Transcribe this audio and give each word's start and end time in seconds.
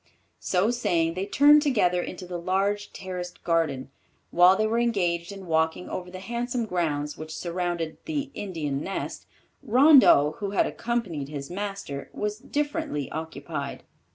So 0.39 0.71
saying, 0.71 1.13
they 1.13 1.27
turned 1.27 1.61
together 1.61 2.01
into 2.01 2.25
the 2.25 2.39
large 2.39 2.91
terraced 2.91 3.43
garden. 3.43 3.91
While 4.31 4.55
they 4.55 4.65
were 4.65 4.79
engaged 4.79 5.31
in 5.31 5.45
walking 5.45 5.89
over 5.91 6.09
the 6.09 6.17
handsome 6.19 6.65
grounds 6.65 7.19
which 7.19 7.31
surrounded 7.35 7.97
"The 8.05 8.31
Indian 8.33 8.81
Nest," 8.83 9.27
Rondeau, 9.61 10.37
who 10.39 10.49
had 10.57 10.65
accompanied 10.65 11.29
his 11.29 11.51
master, 11.51 12.09
was 12.13 12.39
differently 12.39 13.11
occupied. 13.11 13.83